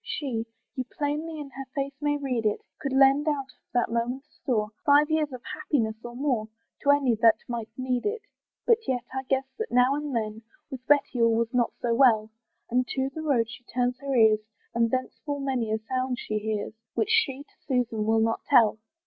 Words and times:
she, 0.03 0.47
You 0.73 0.83
plainly 0.85 1.39
in 1.39 1.51
her 1.51 1.65
face 1.75 1.93
may 2.01 2.17
read 2.17 2.43
it, 2.43 2.61
Could 2.79 2.91
lend 2.91 3.27
out 3.27 3.51
of 3.55 3.71
that 3.75 3.91
moment's 3.91 4.33
store 4.41 4.71
Five 4.83 5.11
years 5.11 5.31
of 5.31 5.43
happiness 5.53 5.95
or 6.03 6.15
more, 6.15 6.47
To 6.81 6.89
any 6.89 7.13
that 7.21 7.35
might 7.47 7.69
need 7.77 8.07
it. 8.07 8.23
But 8.65 8.79
yet 8.87 9.03
I 9.13 9.21
guess 9.29 9.45
that 9.59 9.71
now 9.71 9.93
and 9.93 10.15
then 10.15 10.41
With 10.71 10.83
Betty 10.87 11.21
all 11.21 11.35
was 11.35 11.53
not 11.53 11.73
so 11.83 11.93
well, 11.93 12.31
And 12.71 12.87
to 12.87 13.11
the 13.13 13.21
road 13.21 13.47
she 13.47 13.63
turns 13.65 13.99
her 13.99 14.15
ears, 14.15 14.39
And 14.73 14.89
thence 14.89 15.19
full 15.23 15.39
many 15.39 15.71
a 15.71 15.77
sound 15.77 16.17
she 16.17 16.39
hears, 16.39 16.73
Which 16.95 17.11
she 17.11 17.43
to 17.43 17.65
Susan 17.67 18.03
will 18.07 18.21
not 18.21 18.41
tell. 18.45 18.79